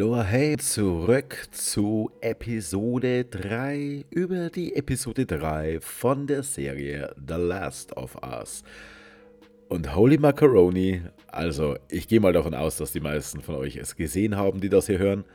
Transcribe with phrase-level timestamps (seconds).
[0.00, 7.94] Hallo, hey, zurück zu Episode 3 über die Episode 3 von der Serie The Last
[7.98, 8.64] of Us.
[9.68, 13.94] Und Holy Macaroni, also ich gehe mal davon aus, dass die meisten von euch es
[13.94, 15.26] gesehen haben, die das hier hören.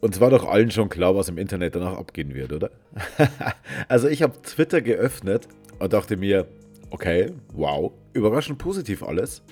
[0.00, 2.72] Und es war doch allen schon klar, was im Internet danach abgehen wird, oder?
[3.86, 5.46] also ich habe Twitter geöffnet
[5.78, 6.48] und dachte mir,
[6.90, 9.44] okay, wow, überraschend positiv alles.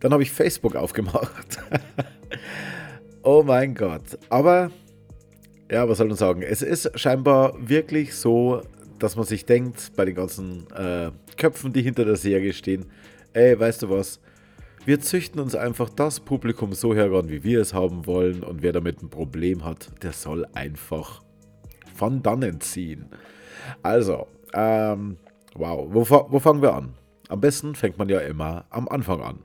[0.00, 1.58] Dann habe ich Facebook aufgemacht.
[3.22, 4.18] oh mein Gott.
[4.28, 4.70] Aber,
[5.70, 6.42] ja, was soll man sagen?
[6.42, 8.62] Es ist scheinbar wirklich so,
[8.98, 12.86] dass man sich denkt, bei den ganzen äh, Köpfen, die hinter der Serie stehen,
[13.32, 14.20] ey, weißt du was?
[14.84, 18.44] Wir züchten uns einfach das Publikum so heran, wie wir es haben wollen.
[18.44, 21.22] Und wer damit ein Problem hat, der soll einfach
[21.96, 23.06] von dannen ziehen.
[23.82, 25.16] Also, ähm,
[25.54, 26.94] wow, wo, wo fangen wir an?
[27.28, 29.38] Am besten fängt man ja immer am Anfang an.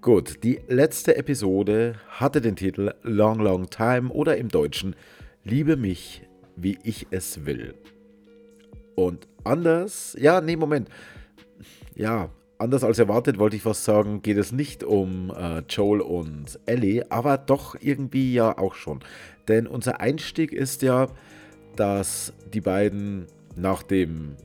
[0.00, 4.96] Gut, die letzte Episode hatte den Titel Long Long Time oder im Deutschen
[5.44, 6.22] Liebe mich,
[6.56, 7.74] wie ich es will.
[8.94, 10.88] Und anders, ja, nee, Moment.
[11.94, 16.58] Ja, anders als erwartet wollte ich was sagen, geht es nicht um äh, Joel und
[16.64, 19.00] Ellie, aber doch irgendwie ja auch schon.
[19.48, 21.08] Denn unser Einstieg ist ja,
[21.76, 24.36] dass die beiden nach dem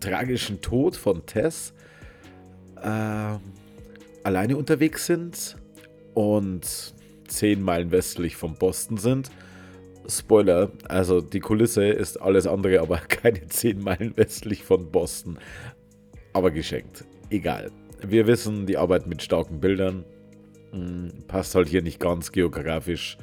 [0.00, 1.73] tragischen Tod von Tess
[2.84, 3.38] äh,
[4.22, 5.56] alleine unterwegs sind
[6.14, 6.94] und
[7.26, 9.30] zehn Meilen westlich von Boston sind.
[10.06, 15.38] Spoiler, also die Kulisse ist alles andere, aber keine zehn Meilen westlich von Boston.
[16.32, 17.04] Aber geschenkt.
[17.30, 17.70] Egal.
[18.06, 20.04] Wir wissen, die Arbeit mit starken Bildern
[20.72, 23.16] hm, passt halt hier nicht ganz geografisch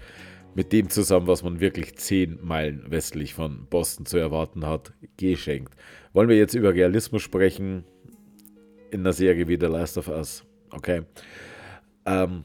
[0.56, 4.94] mit dem zusammen, was man wirklich zehn Meilen westlich von Boston zu erwarten hat.
[5.18, 5.76] Geschenkt.
[6.14, 7.86] Wollen wir jetzt über Realismus sprechen?
[8.92, 10.44] In der Serie wie The Last of Us.
[10.70, 11.04] Okay.
[12.06, 12.44] Ähm,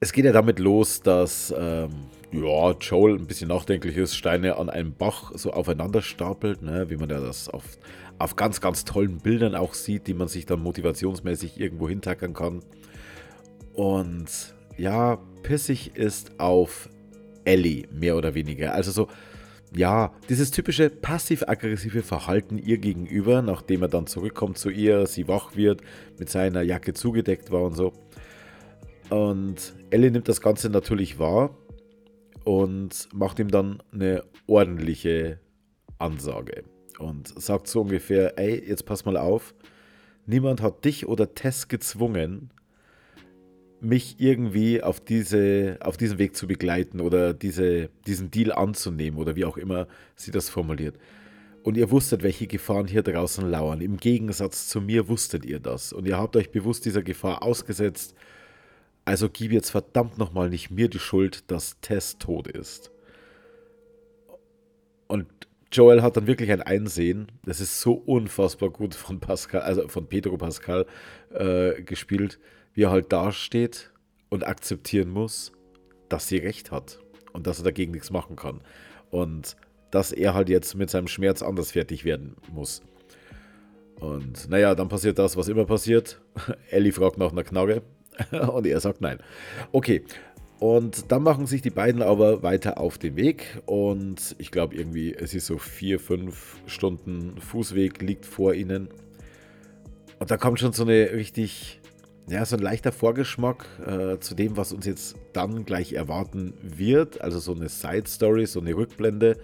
[0.00, 1.90] es geht ja damit los, dass ähm,
[2.32, 6.96] ja, Joel ein bisschen nachdenklich ist, Steine an einem Bach so aufeinander stapelt, ne, wie
[6.96, 7.78] man ja das auf,
[8.18, 12.60] auf ganz, ganz tollen Bildern auch sieht, die man sich dann motivationsmäßig irgendwo hintackern kann.
[13.74, 16.88] Und ja, pissig ist auf
[17.44, 18.74] Ellie, mehr oder weniger.
[18.74, 19.08] Also so,
[19.74, 25.56] ja, dieses typische passiv-aggressive Verhalten ihr gegenüber, nachdem er dann zurückkommt zu ihr, sie wach
[25.56, 25.80] wird,
[26.18, 27.92] mit seiner Jacke zugedeckt war und so.
[29.10, 31.56] Und Ellie nimmt das Ganze natürlich wahr
[32.44, 35.38] und macht ihm dann eine ordentliche
[35.98, 36.64] Ansage
[36.98, 39.54] und sagt so ungefähr, ey, jetzt pass mal auf,
[40.26, 42.50] niemand hat dich oder Tess gezwungen,
[43.82, 49.36] mich irgendwie auf, diese, auf diesen Weg zu begleiten oder diese, diesen Deal anzunehmen oder
[49.36, 50.96] wie auch immer sie das formuliert.
[51.62, 53.80] Und ihr wusstet, welche Gefahren hier draußen lauern.
[53.80, 55.92] Im Gegensatz zu mir wusstet ihr das.
[55.92, 58.14] Und ihr habt euch bewusst dieser Gefahr ausgesetzt.
[59.04, 62.90] Also gib jetzt verdammt nochmal nicht mir die Schuld, dass Tess tot ist.
[65.06, 65.26] Und
[65.72, 67.26] Joel hat dann wirklich ein Einsehen.
[67.44, 70.86] Das ist so unfassbar gut von Pascal, also von Pedro Pascal
[71.32, 72.38] äh, gespielt
[72.74, 73.90] wie er halt dasteht
[74.30, 75.52] und akzeptieren muss,
[76.08, 77.00] dass sie recht hat
[77.32, 78.60] und dass er dagegen nichts machen kann.
[79.10, 79.56] Und
[79.90, 82.82] dass er halt jetzt mit seinem Schmerz anders fertig werden muss.
[84.00, 86.20] Und naja, dann passiert das, was immer passiert.
[86.70, 87.82] Ellie fragt nach einer Knarre
[88.52, 89.18] und er sagt nein.
[89.70, 90.04] Okay,
[90.62, 95.12] und dann machen sich die beiden aber weiter auf den Weg und ich glaube irgendwie,
[95.12, 98.88] es ist so vier, fünf Stunden Fußweg liegt vor ihnen.
[100.20, 101.80] Und da kommt schon so eine richtig
[102.28, 107.20] ja, so ein leichter Vorgeschmack äh, zu dem, was uns jetzt dann gleich erwarten wird.
[107.20, 109.38] Also so eine Side Story, so eine Rückblende.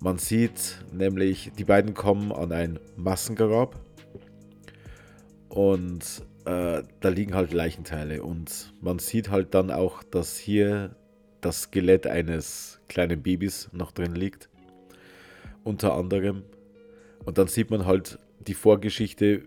[0.00, 3.78] Man sieht nämlich, die beiden kommen an ein Massengrab
[5.50, 10.96] und äh, da liegen halt Leichenteile und man sieht halt dann auch, dass hier
[11.42, 14.48] das Skelett eines kleinen Babys noch drin liegt.
[15.64, 16.44] Unter anderem.
[17.24, 19.42] Und dann sieht man halt die Vorgeschichte,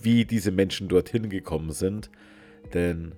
[0.00, 2.10] wie diese Menschen dorthin gekommen sind.
[2.74, 3.14] Denn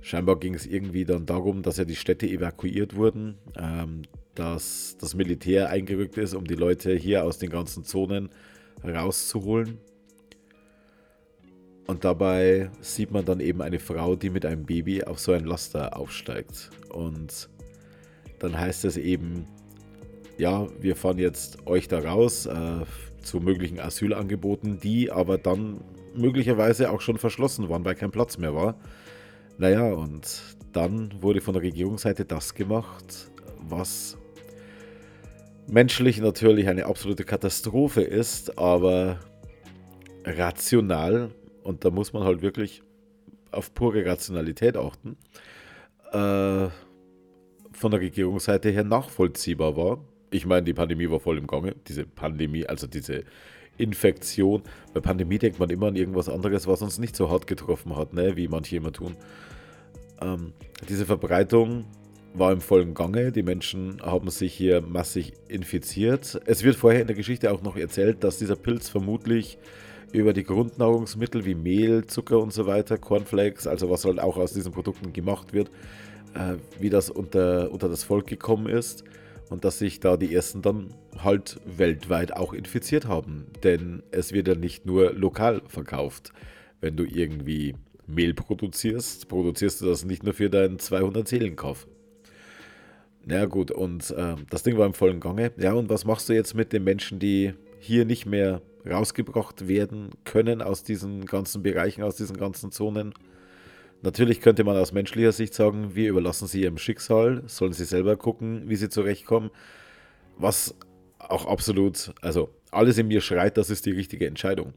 [0.00, 4.02] scheinbar ging es irgendwie dann darum, dass ja die Städte evakuiert wurden, ähm,
[4.34, 8.30] dass das Militär eingerückt ist, um die Leute hier aus den ganzen Zonen
[8.84, 9.78] rauszuholen.
[11.86, 15.44] Und dabei sieht man dann eben eine Frau, die mit einem Baby auf so ein
[15.44, 16.70] Laster aufsteigt.
[16.90, 17.48] Und
[18.38, 19.46] dann heißt es eben,
[20.36, 22.84] ja, wir fahren jetzt euch da raus äh,
[23.22, 25.80] zu möglichen Asylangeboten, die aber dann
[26.14, 28.76] möglicherweise auch schon verschlossen waren, weil kein Platz mehr war.
[29.58, 33.30] Naja, und dann wurde von der Regierungsseite das gemacht,
[33.60, 34.16] was
[35.66, 39.18] menschlich natürlich eine absolute Katastrophe ist, aber
[40.24, 41.30] rational,
[41.62, 42.82] und da muss man halt wirklich
[43.50, 45.16] auf pure Rationalität achten,
[46.12, 46.68] äh,
[47.72, 50.04] von der Regierungsseite her nachvollziehbar war.
[50.30, 51.74] Ich meine, die Pandemie war voll im Gange.
[51.86, 53.24] Diese Pandemie, also diese
[53.78, 54.62] Infektion.
[54.92, 58.12] Bei Pandemie denkt man immer an irgendwas anderes, was uns nicht so hart getroffen hat,
[58.12, 58.36] ne?
[58.36, 59.16] wie manche immer tun.
[60.20, 60.52] Ähm,
[60.88, 61.84] diese Verbreitung
[62.34, 63.32] war im vollen Gange.
[63.32, 66.40] Die Menschen haben sich hier massig infiziert.
[66.44, 69.58] Es wird vorher in der Geschichte auch noch erzählt, dass dieser Pilz vermutlich
[70.12, 74.52] über die Grundnahrungsmittel wie Mehl, Zucker und so weiter, Cornflakes, also was halt auch aus
[74.52, 75.70] diesen Produkten gemacht wird,
[76.34, 79.04] äh, wie das unter, unter das Volk gekommen ist
[79.50, 83.46] und dass sich da die ersten dann halt weltweit auch infiziert haben.
[83.62, 86.32] Denn es wird ja nicht nur lokal verkauft.
[86.80, 87.74] Wenn du irgendwie
[88.06, 91.86] Mehl produzierst, produzierst du das nicht nur für deinen 200 Seelenkauf.
[93.24, 95.52] Na ja, gut, und äh, das Ding war im vollen Gange.
[95.58, 100.10] Ja, und was machst du jetzt mit den Menschen, die hier nicht mehr rausgebracht werden
[100.24, 103.12] können aus diesen ganzen Bereichen, aus diesen ganzen Zonen?
[104.02, 108.16] Natürlich könnte man aus menschlicher Sicht sagen, wir überlassen sie ihrem Schicksal, sollen sie selber
[108.16, 109.50] gucken, wie sie zurechtkommen.
[110.36, 110.76] Was
[111.18, 114.72] auch absolut, also alles in mir schreit, das ist die richtige Entscheidung.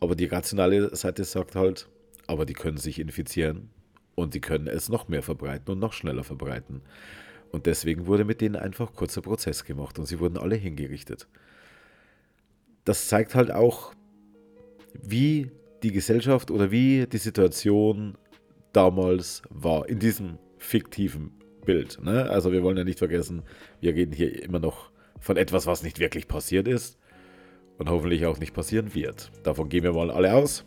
[0.00, 1.88] Aber die rationale Seite sagt halt,
[2.26, 3.70] aber die können sich infizieren
[4.16, 6.82] und die können es noch mehr verbreiten und noch schneller verbreiten.
[7.52, 11.28] Und deswegen wurde mit denen einfach kurzer Prozess gemacht und sie wurden alle hingerichtet.
[12.84, 13.92] Das zeigt halt auch,
[14.94, 15.50] wie
[15.82, 18.16] die Gesellschaft oder wie die Situation
[18.72, 21.32] damals war, in diesem fiktiven
[21.64, 21.98] Bild.
[22.02, 22.28] Ne?
[22.30, 23.42] Also wir wollen ja nicht vergessen,
[23.80, 26.98] wir reden hier immer noch von etwas, was nicht wirklich passiert ist
[27.78, 29.30] und hoffentlich auch nicht passieren wird.
[29.42, 30.64] Davon gehen wir mal alle aus.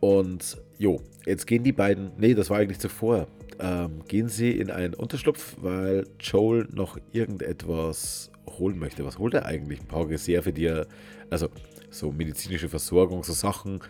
[0.00, 3.26] Und jo, jetzt gehen die beiden, nee, das war eigentlich zuvor,
[3.58, 9.04] ähm, gehen sie in einen Unterschlupf, weil Joel noch irgendetwas holen möchte.
[9.04, 9.80] Was holt er eigentlich?
[9.80, 10.86] Ein paar Reserve, die er,
[11.30, 11.48] also
[11.90, 13.80] so medizinische Versorgung, so Sachen,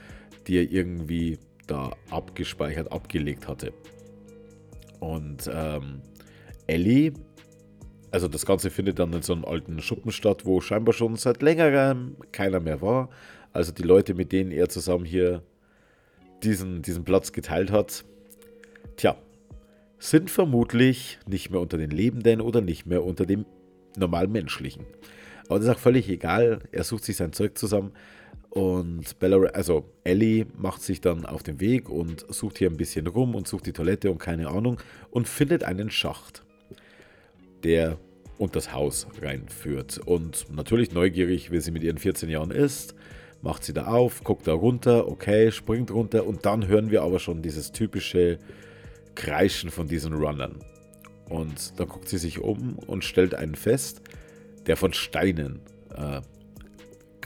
[0.47, 3.73] die er irgendwie da abgespeichert, abgelegt hatte.
[5.01, 6.01] Und ähm,
[6.67, 7.13] Ellie,
[8.11, 11.43] also das Ganze findet dann in so einem alten Schuppen statt, wo scheinbar schon seit
[11.43, 13.11] längerem keiner mehr war.
[13.53, 15.43] Also die Leute, mit denen er zusammen hier
[16.43, 18.05] diesen, diesen Platz geteilt hat,
[18.97, 19.17] tja,
[19.99, 23.47] sind vermutlich nicht mehr unter den Lebenden oder nicht mehr unter dem
[23.97, 24.85] normalen Menschlichen.
[25.49, 26.61] Aber das ist auch völlig egal.
[26.73, 27.93] Er sucht sich sein Zeug zusammen.
[28.57, 33.07] Und Bella, also Ellie macht sich dann auf den Weg und sucht hier ein bisschen
[33.07, 34.81] rum und sucht die Toilette und keine Ahnung
[35.11, 36.43] und findet einen Schacht,
[37.65, 37.99] der
[38.39, 39.99] unter das Haus reinführt.
[39.99, 42.95] Und natürlich neugierig, wie sie mit ihren 14 Jahren ist,
[43.43, 47.19] macht sie da auf, guckt da runter, okay, springt runter und dann hören wir aber
[47.19, 48.39] schon dieses typische
[49.15, 50.65] Kreischen von diesen Runnern.
[51.29, 54.01] Und dann guckt sie sich um und stellt einen fest,
[54.67, 55.61] der von Steinen
[55.95, 56.23] äh,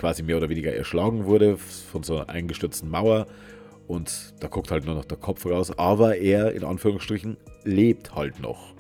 [0.01, 3.27] quasi mehr oder weniger erschlagen wurde von so einer eingestürzten Mauer.
[3.87, 5.77] Und da guckt halt nur noch der Kopf raus.
[5.79, 8.75] Aber er, in Anführungsstrichen, lebt halt noch.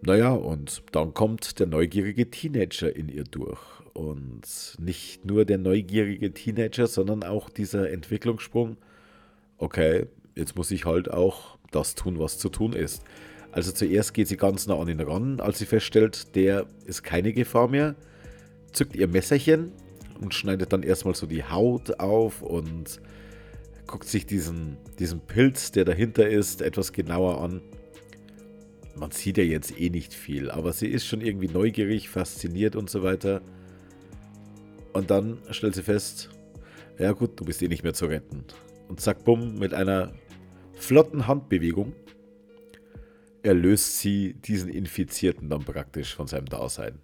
[0.00, 3.60] Naja, und dann kommt der neugierige Teenager in ihr durch.
[3.92, 8.78] Und nicht nur der neugierige Teenager, sondern auch dieser Entwicklungssprung.
[9.58, 13.02] Okay, jetzt muss ich halt auch das tun, was zu tun ist.
[13.52, 17.34] Also zuerst geht sie ganz nah an ihn ran, als sie feststellt, der ist keine
[17.34, 17.94] Gefahr mehr
[18.72, 19.72] zückt ihr Messerchen
[20.20, 23.00] und schneidet dann erstmal so die Haut auf und
[23.86, 27.60] guckt sich diesen, diesen Pilz, der dahinter ist, etwas genauer an.
[28.94, 32.90] Man sieht ja jetzt eh nicht viel, aber sie ist schon irgendwie neugierig, fasziniert und
[32.90, 33.40] so weiter.
[34.92, 36.28] Und dann stellt sie fest,
[36.98, 38.44] ja gut, du bist eh nicht mehr zu retten.
[38.88, 40.12] Und zack, bumm, mit einer
[40.74, 41.94] flotten Handbewegung
[43.42, 46.98] erlöst sie diesen Infizierten dann praktisch von seinem Dasein.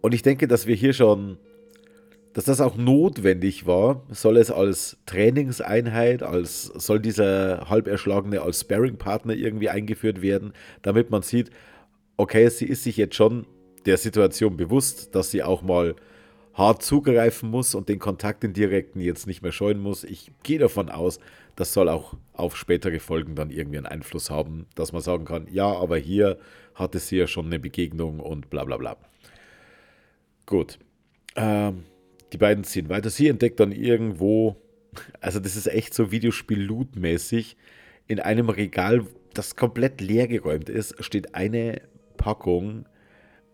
[0.00, 1.38] Und ich denke, dass wir hier schon,
[2.32, 8.60] dass das auch notwendig war, soll es als Trainingseinheit, als soll dieser halb erschlagene als
[8.60, 10.52] Sparring-Partner irgendwie eingeführt werden,
[10.82, 11.50] damit man sieht,
[12.16, 13.46] okay, sie ist sich jetzt schon
[13.86, 15.96] der Situation bewusst, dass sie auch mal
[16.54, 20.04] hart zugreifen muss und den Kontakt in direkten jetzt nicht mehr scheuen muss.
[20.04, 21.18] Ich gehe davon aus,
[21.56, 25.46] das soll auch auf spätere Folgen dann irgendwie einen Einfluss haben, dass man sagen kann,
[25.50, 26.38] ja, aber hier
[26.74, 28.96] hatte sie ja schon eine Begegnung und bla bla bla.
[30.50, 30.80] Gut.
[31.36, 31.84] Ähm,
[32.32, 33.08] die beiden ziehen weiter.
[33.08, 34.56] Sie entdeckt dann irgendwo,
[35.20, 37.56] also das ist echt so Videospiel-Loot-mäßig,
[38.08, 41.80] in einem Regal, das komplett leer geräumt ist, steht eine
[42.16, 42.84] Packung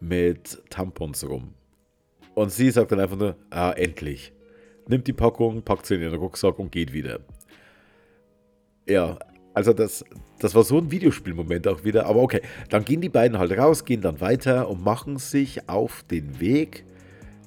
[0.01, 1.53] mit Tampons rum.
[2.35, 4.33] Und sie sagt dann einfach nur, ah, endlich.
[4.89, 7.21] Nimmt die Packung, packt sie in ihren Rucksack und geht wieder.
[8.89, 9.19] Ja,
[9.57, 10.05] also das,
[10.39, 12.05] das war so ein Videospielmoment auch wieder.
[12.05, 16.03] Aber okay, dann gehen die beiden halt raus, gehen dann weiter und machen sich auf
[16.11, 16.85] den Weg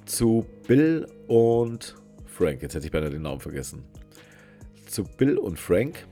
[0.06, 1.94] zu Bill und
[2.26, 2.62] Frank.
[2.62, 3.84] Jetzt hätte ich beinahe den Namen vergessen.
[4.88, 6.04] Zu Bill und Frank.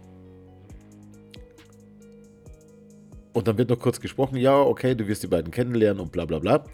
[3.32, 6.26] Und dann wird noch kurz gesprochen, ja, okay, du wirst die beiden kennenlernen und bla
[6.26, 6.64] bla bla.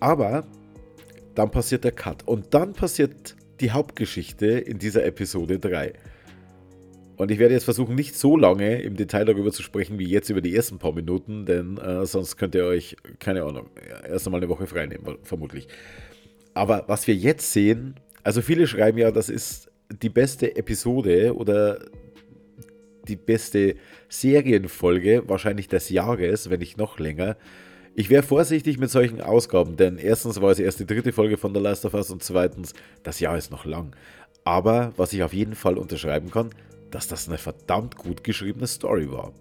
[0.00, 0.46] Aber
[1.34, 2.26] dann passiert der Cut.
[2.26, 5.92] Und dann passiert die Hauptgeschichte in dieser Episode 3.
[7.16, 10.30] Und ich werde jetzt versuchen, nicht so lange im Detail darüber zu sprechen, wie jetzt
[10.30, 13.68] über die ersten paar Minuten, denn äh, sonst könnt ihr euch, keine Ahnung,
[14.08, 15.68] erst einmal eine Woche frei nehmen, vermutlich.
[16.54, 19.70] Aber was wir jetzt sehen, also viele schreiben ja, das ist
[20.02, 21.80] die beste Episode oder
[23.08, 23.76] die beste
[24.08, 27.36] Serienfolge wahrscheinlich des Jahres, wenn nicht noch länger.
[27.94, 31.54] Ich wäre vorsichtig mit solchen Ausgaben, denn erstens war es erst die dritte Folge von
[31.54, 33.94] The Last of Us und zweitens, das Jahr ist noch lang.
[34.44, 36.50] Aber was ich auf jeden Fall unterschreiben kann,
[36.92, 39.32] dass das eine verdammt gut geschriebene Story war.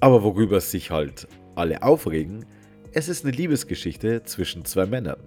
[0.00, 2.44] Aber worüber sich halt alle aufregen,
[2.92, 5.18] es ist eine Liebesgeschichte zwischen zwei Männern.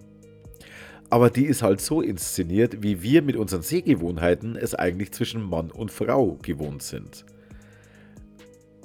[1.09, 5.71] Aber die ist halt so inszeniert, wie wir mit unseren Sehgewohnheiten es eigentlich zwischen Mann
[5.71, 7.25] und Frau gewohnt sind.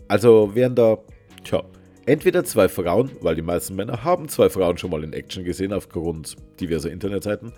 [0.08, 0.98] Also wären da,
[1.44, 1.64] tja,
[2.06, 5.72] entweder zwei Frauen, weil die meisten Männer haben zwei Frauen schon mal in Action gesehen
[5.72, 7.52] aufgrund diverser Internetseiten,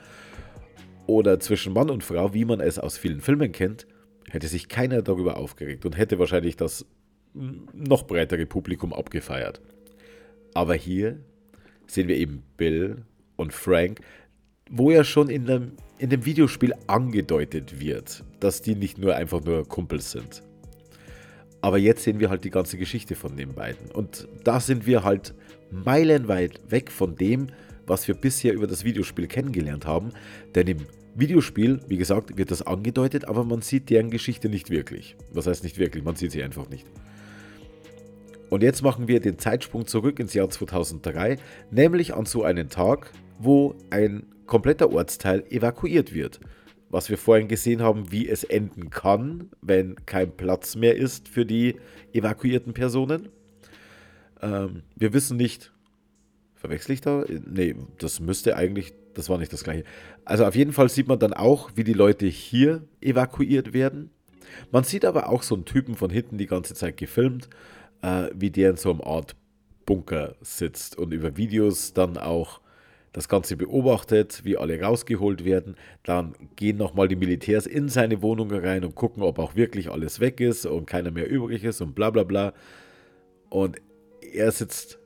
[1.07, 3.87] oder zwischen Mann und Frau, wie man es aus vielen Filmen kennt,
[4.31, 6.87] hätte sich keiner darüber aufgeregt und hätte wahrscheinlich das
[7.35, 9.61] noch breitere Publikum abgefeiert.
[10.55, 11.19] Aber hier
[11.87, 13.05] sehen wir eben Bill
[13.37, 14.01] und Frank,
[14.71, 19.45] wo ja schon in dem, in dem Videospiel angedeutet wird, dass die nicht nur einfach
[19.45, 20.43] nur Kumpels sind.
[21.61, 23.91] Aber jetzt sehen wir halt die ganze Geschichte von den beiden.
[23.91, 25.35] Und da sind wir halt
[25.71, 27.49] meilenweit weg von dem,
[27.87, 30.11] was wir bisher über das Videospiel kennengelernt haben.
[30.55, 30.87] Denn im
[31.19, 35.17] Videospiel, wie gesagt, wird das angedeutet, aber man sieht deren Geschichte nicht wirklich.
[35.33, 36.05] Was heißt nicht wirklich?
[36.05, 36.87] Man sieht sie einfach nicht.
[38.51, 41.39] Und jetzt machen wir den Zeitsprung zurück ins Jahr 2003,
[41.71, 46.41] nämlich an so einen Tag, wo ein kompletter Ortsteil evakuiert wird.
[46.89, 51.45] Was wir vorhin gesehen haben, wie es enden kann, wenn kein Platz mehr ist für
[51.45, 51.77] die
[52.13, 53.29] evakuierten Personen.
[54.41, 55.73] Ähm, wir wissen nicht,
[56.67, 57.25] verwechsel ich da?
[57.29, 59.85] Nee, das müsste eigentlich das war nicht das gleiche.
[60.25, 64.11] Also auf jeden Fall sieht man dann auch, wie die Leute hier evakuiert werden.
[64.71, 67.49] Man sieht aber auch so einen Typen von hinten die ganze Zeit gefilmt,
[68.03, 69.35] äh, wie der in so einem Art
[69.87, 72.61] Bunker sitzt und über Videos dann auch
[73.13, 75.77] das Ganze beobachtet, wie alle rausgeholt werden.
[76.03, 80.21] Dann gehen nochmal die Militärs in seine Wohnung rein und gucken, ob auch wirklich alles
[80.21, 82.53] weg ist und keiner mehr übrig ist und bla bla bla.
[83.49, 83.77] Und
[84.21, 84.99] er sitzt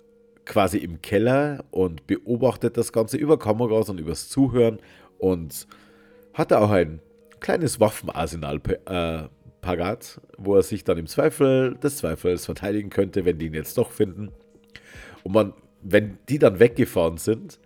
[0.51, 4.81] quasi im Keller und beobachtet das Ganze über Kameras und übers Zuhören
[5.19, 5.69] und
[6.35, 6.99] hatte auch ein
[7.39, 9.29] kleines Waffenarsenal äh,
[9.61, 13.79] parat, wo er sich dann im Zweifel des Zweifels verteidigen könnte, wenn die ihn jetzt
[13.79, 14.33] doch finden.
[15.23, 15.53] Und man,
[15.83, 17.61] wenn die dann weggefahren sind,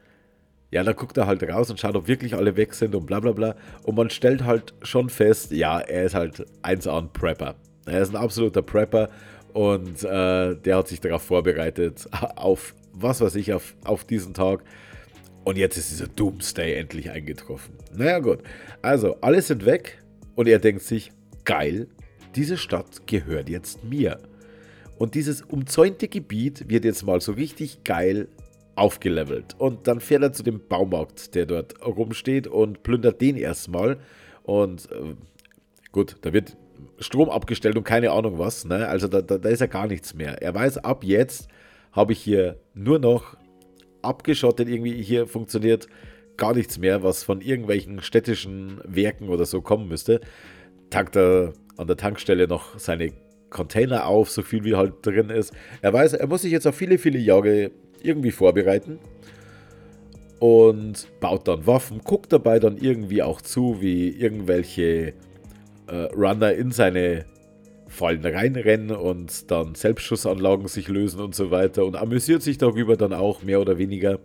[0.70, 3.18] ja, dann guckt er halt raus und schaut, ob wirklich alle weg sind und bla
[3.18, 3.56] bla bla.
[3.84, 7.54] Und man stellt halt schon fest, ja, er ist halt eins an Prepper.
[7.86, 9.08] Er ist ein absoluter Prepper
[9.54, 14.64] und äh, der hat sich darauf vorbereitet, auf was weiß ich, auf, auf diesen Tag.
[15.44, 17.74] Und jetzt ist dieser Doomsday endlich eingetroffen.
[17.94, 18.40] Naja, gut.
[18.82, 20.02] Also, alle sind weg
[20.34, 21.12] und er denkt sich,
[21.44, 21.86] geil,
[22.34, 24.18] diese Stadt gehört jetzt mir.
[24.98, 28.26] Und dieses umzäunte Gebiet wird jetzt mal so richtig geil
[28.74, 29.54] aufgelevelt.
[29.58, 33.98] Und dann fährt er zu dem Baumarkt, der dort rumsteht und plündert den erstmal.
[34.42, 35.14] Und äh,
[35.92, 36.56] gut, da wird
[36.98, 38.64] Strom abgestellt und keine Ahnung was.
[38.64, 38.86] Ne?
[38.88, 40.42] Also da, da, da ist ja gar nichts mehr.
[40.42, 41.48] Er weiß, ab jetzt
[41.92, 43.36] habe ich hier nur noch
[44.02, 44.68] abgeschottet.
[44.68, 45.88] Irgendwie hier funktioniert
[46.36, 50.20] gar nichts mehr, was von irgendwelchen städtischen Werken oder so kommen müsste.
[50.90, 53.12] Tankt er an der Tankstelle noch seine
[53.50, 55.52] Container auf, so viel wie halt drin ist.
[55.80, 57.70] Er weiß, er muss sich jetzt auf viele, viele Jahre
[58.02, 58.98] irgendwie vorbereiten
[60.40, 65.14] und baut dann Waffen, guckt dabei dann irgendwie auch zu, wie irgendwelche
[65.86, 67.26] äh, Runner in seine
[67.88, 73.12] Fallen reinrennen und dann Selbstschussanlagen sich lösen und so weiter und amüsiert sich darüber dann
[73.12, 74.18] auch mehr oder weniger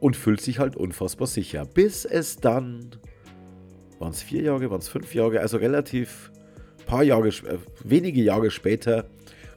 [0.00, 1.64] und fühlt sich halt unfassbar sicher.
[1.64, 2.90] Bis es dann,
[3.98, 6.32] waren es vier Jahre, waren es fünf Jahre, also relativ
[6.86, 9.06] paar Jahre, äh, wenige Jahre später,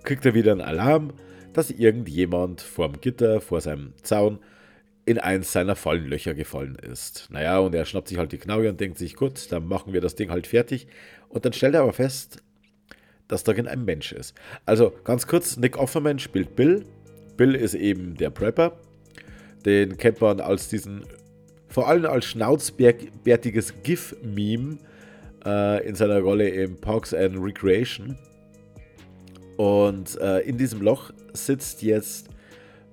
[0.04, 1.14] kriegt er wieder einen Alarm,
[1.52, 4.40] dass irgendjemand vorm Gitter, vor seinem Zaun,
[5.06, 7.28] in eins seiner Fallenlöcher gefallen ist.
[7.30, 10.02] Naja, und er schnappt sich halt die Knarre und denkt sich, gut, dann machen wir
[10.02, 10.88] das Ding halt fertig.
[11.30, 12.42] Und dann stellt er aber fest,
[13.28, 14.36] dass darin ein Mensch ist.
[14.66, 16.86] Also ganz kurz, Nick Offerman spielt Bill.
[17.38, 18.78] Bill ist eben der Prepper.
[19.66, 21.06] Den kennt man als diesen,
[21.68, 24.78] vor allem als schnauzbärtiges GIF-Meme
[25.46, 28.18] äh, in seiner Rolle im Parks and Recreation.
[29.58, 32.30] Und äh, in diesem Loch sitzt jetzt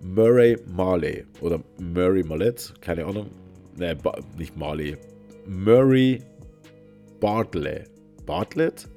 [0.02, 3.30] Murray Marley oder Murray Mallet, keine Ahnung.
[3.76, 3.96] Ne,
[4.36, 4.96] nicht Marley.
[5.46, 6.20] Murray
[7.20, 7.88] Bartlett.
[8.26, 8.88] Bartlett?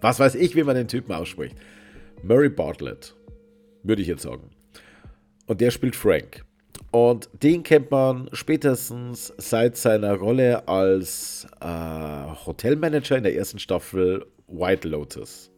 [0.00, 1.54] Was weiß ich, wie man den Typen ausspricht.
[2.22, 3.14] Murray Bartlett.
[3.82, 4.50] würde ich jetzt sagen.
[5.46, 6.44] Und der spielt Frank.
[6.90, 14.24] Und den kennt man spätestens seit seiner Rolle als äh, Hotelmanager in der ersten Staffel
[14.46, 15.50] White Lotus.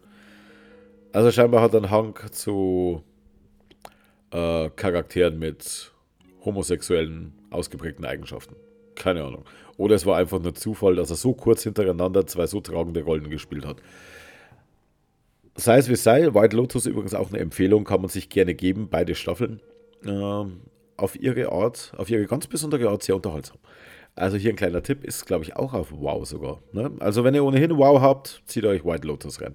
[1.12, 3.04] Also scheinbar hat er einen Hang zu
[4.30, 5.92] äh, Charakteren mit
[6.44, 8.56] homosexuellen ausgeprägten Eigenschaften.
[8.94, 9.44] Keine Ahnung.
[9.76, 13.30] Oder es war einfach nur Zufall, dass er so kurz hintereinander zwei so tragende Rollen
[13.30, 13.78] gespielt hat.
[15.56, 18.88] Sei es wie sei, White Lotus übrigens auch eine Empfehlung, kann man sich gerne geben,
[18.90, 19.60] beide Staffeln.
[20.04, 20.60] Ähm,
[20.96, 23.58] auf ihre Art, auf ihre ganz besondere Art sehr unterhaltsam.
[24.14, 26.60] Also hier ein kleiner Tipp, ist glaube ich auch auf Wow sogar.
[26.72, 26.90] Ne?
[27.00, 29.54] Also wenn ihr ohnehin Wow habt, zieht euch White Lotus rein.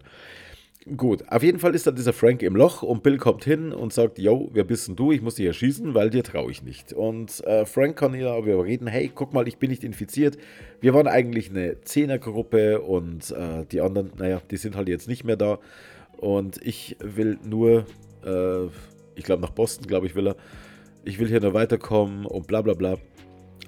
[0.96, 3.92] Gut, auf jeden Fall ist da dieser Frank im Loch und Bill kommt hin und
[3.92, 5.12] sagt, yo, wer bist denn du?
[5.12, 6.94] Ich muss dich erschießen, weil dir traue ich nicht.
[6.94, 10.38] Und äh, Frank kann ihn aber überreden, hey, guck mal, ich bin nicht infiziert.
[10.82, 15.24] Wir waren eigentlich eine Zehnergruppe und äh, die anderen, naja, die sind halt jetzt nicht
[15.24, 15.58] mehr da.
[16.18, 17.88] Und ich will nur,
[18.24, 18.66] äh,
[19.16, 20.36] ich glaube nach Boston, glaube ich, will er.
[21.04, 23.00] Ich will hier nur weiterkommen und bla bla bla.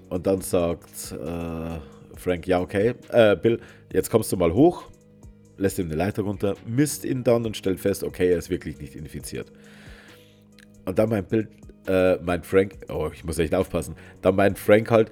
[0.10, 1.80] Und dann sagt äh,
[2.16, 3.60] Frank, ja, okay, äh, Bill,
[3.92, 4.92] jetzt kommst du mal hoch
[5.58, 8.80] lässt ihm eine Leiter runter, misst ihn dann und stellt fest, okay, er ist wirklich
[8.80, 9.52] nicht infiziert.
[10.86, 11.50] Und dann meint Bild,
[11.88, 15.12] äh, meint Frank, oh, ich muss echt aufpassen, dann meint Frank halt,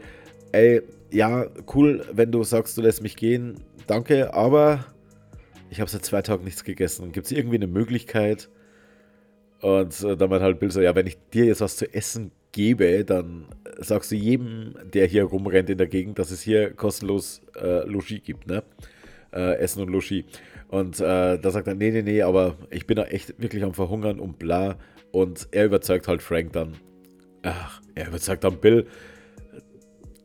[0.51, 3.55] ey, ja, cool, wenn du sagst, du lässt mich gehen,
[3.87, 4.85] danke, aber
[5.69, 7.11] ich habe seit zwei Tagen nichts gegessen.
[7.11, 8.49] Gibt es irgendwie eine Möglichkeit?
[9.61, 12.31] Und äh, dann meint halt Bill so, ja, wenn ich dir jetzt was zu essen
[12.51, 13.47] gebe, dann
[13.79, 18.21] sagst du jedem, der hier rumrennt in der Gegend, dass es hier kostenlos äh, Logis
[18.23, 18.63] gibt, ne?
[19.35, 20.25] Äh, Essen und Logis.
[20.69, 23.73] Und äh, da sagt er, nee, nee, nee, aber ich bin da echt wirklich am
[23.73, 24.77] Verhungern und bla.
[25.11, 26.73] Und er überzeugt halt Frank dann,
[27.43, 28.87] ach, er überzeugt dann Bill,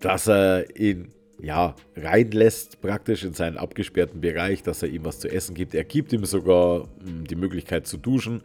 [0.01, 5.29] dass er ihn ja, reinlässt, praktisch in seinen abgesperrten Bereich, dass er ihm was zu
[5.31, 5.75] essen gibt.
[5.75, 8.43] Er gibt ihm sogar mh, hm, die Möglichkeit zu duschen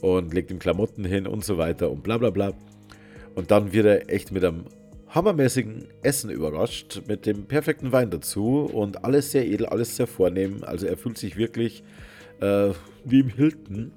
[0.00, 2.52] und legt ihm Klamotten hin und so weiter und bla bla bla.
[3.34, 4.64] Und dann wird er echt mit einem
[5.14, 10.64] hammermäßigen Essen überrascht, mit dem perfekten Wein dazu und alles sehr edel, alles sehr vornehm.
[10.64, 11.84] Also er fühlt sich wirklich
[12.40, 12.70] äh,
[13.04, 13.92] wie im Hilton.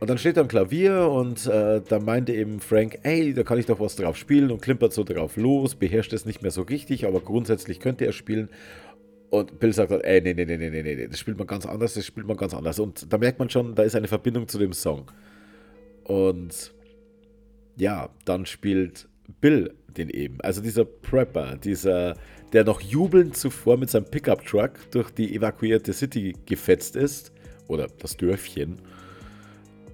[0.00, 3.58] Und dann steht da ein Klavier und äh, da meinte eben Frank, ey, da kann
[3.58, 6.62] ich doch was drauf spielen und klimpert so drauf los, beherrscht es nicht mehr so
[6.62, 8.48] richtig, aber grundsätzlich könnte er spielen.
[9.30, 11.66] Und Bill sagt dann, ey, nee, nee, nee, nee, nee, nee, das spielt man ganz
[11.66, 12.78] anders, das spielt man ganz anders.
[12.78, 15.10] Und da merkt man schon, da ist eine Verbindung zu dem Song.
[16.04, 16.72] Und
[17.76, 19.08] ja, dann spielt
[19.40, 20.40] Bill den eben.
[20.40, 22.16] Also dieser Prepper, dieser,
[22.52, 27.32] der noch jubelnd zuvor mit seinem Pickup-Truck durch die evakuierte City gefetzt ist,
[27.66, 28.78] oder das Dörfchen,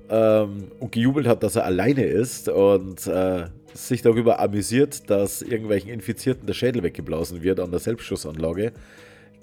[0.09, 5.91] ähm, und gejubelt hat, dass er alleine ist und äh, sich darüber amüsiert, dass irgendwelchen
[5.91, 8.73] Infizierten der Schädel weggeblasen wird an der Selbstschussanlage.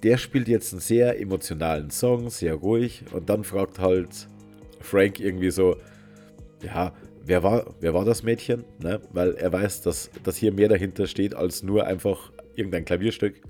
[0.04, 4.30] Der spielt jetzt einen sehr emotionalen Song, sehr ruhig, und dann fragt halt
[4.80, 5.76] Frank irgendwie so,
[6.64, 8.66] ja, wer war, wer war das Mädchen?
[8.80, 9.02] Ne?
[9.12, 13.42] Weil er weiß, dass, dass hier mehr dahinter steht als nur einfach irgendein Klavierstück.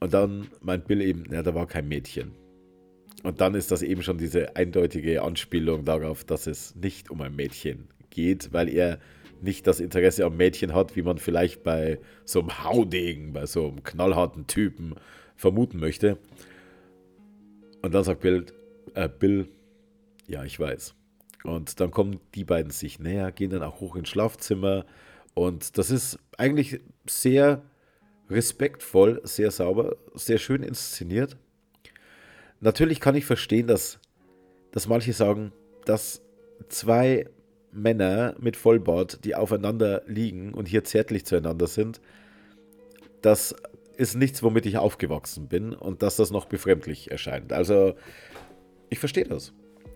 [0.00, 2.32] Und dann meint Bill eben, ja, da war kein Mädchen.
[3.22, 7.36] Und dann ist das eben schon diese eindeutige Anspielung darauf, dass es nicht um ein
[7.36, 8.98] Mädchen geht, weil er
[9.42, 13.68] nicht das Interesse am Mädchen hat, wie man vielleicht bei so einem Haudegen, bei so
[13.68, 14.94] einem knallharten Typen
[15.36, 16.18] vermuten möchte.
[17.82, 18.46] Und dann sagt Bill,
[18.94, 19.48] äh, Bill,
[20.26, 20.94] ja, ich weiß.
[21.44, 24.84] Und dann kommen die beiden sich näher, gehen dann auch hoch ins Schlafzimmer.
[25.34, 27.62] Und das ist eigentlich sehr
[28.28, 31.36] respektvoll, sehr sauber, sehr schön inszeniert.
[32.60, 33.98] Natürlich kann ich verstehen, dass,
[34.70, 35.52] dass manche sagen,
[35.86, 36.22] dass
[36.68, 37.26] zwei
[37.72, 42.00] Männer mit Vollbart, die aufeinander liegen und hier zärtlich zueinander sind,
[43.22, 43.54] das
[43.96, 47.52] ist nichts, womit ich aufgewachsen bin und dass das noch befremdlich erscheint.
[47.52, 47.94] Also,
[48.88, 49.52] ich verstehe das,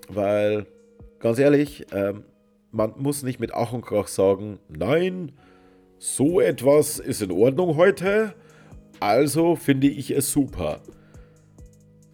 [0.08, 0.66] weil
[1.24, 2.24] ganz ehrlich, ähm,
[2.70, 5.32] man muss nicht mit Ach und Krach sagen, nein,
[5.96, 8.34] so etwas ist in Ordnung heute,
[9.00, 10.82] also finde ich es super.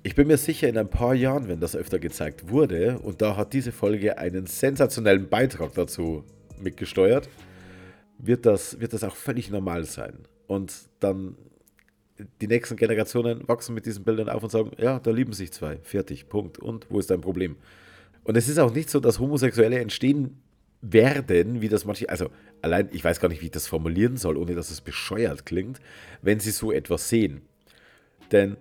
[0.05, 3.37] Ich bin mir sicher, in ein paar Jahren, wenn das öfter gezeigt wurde, und da
[3.37, 6.23] hat diese Folge einen sensationellen Beitrag dazu
[6.61, 7.29] mitgesteuert,
[8.17, 10.21] wird das, wird das auch völlig normal sein.
[10.47, 11.37] Und dann
[12.41, 15.79] die nächsten Generationen wachsen mit diesen Bildern auf und sagen, ja, da lieben sich zwei,
[15.79, 16.61] fertig, Punkt.
[16.61, 17.57] Und wo ist dein Problem?
[18.25, 20.43] Und es ist auch nicht so, dass Homosexuelle entstehen
[20.83, 22.31] werden, wie das manche, also
[22.63, 25.81] allein, ich weiß gar nicht, wie ich das formulieren soll, ohne dass es bescheuert klingt,
[26.23, 27.43] wenn sie so etwas sehen.
[28.33, 28.57] Denn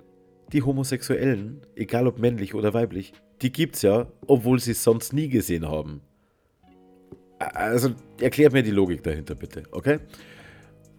[0.51, 5.29] die Homosexuellen, egal ob männlich oder weiblich, die gibt's ja, obwohl sie es sonst nie
[5.29, 6.01] gesehen haben.
[7.37, 9.99] Also erklärt mir die Logik dahinter bitte, okay?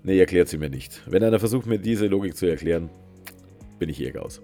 [0.03, 1.03] Ne, erklärt sie mir nicht.
[1.07, 2.88] Wenn einer versucht, mir diese Logik zu erklären,
[3.79, 4.40] bin ich eher aus.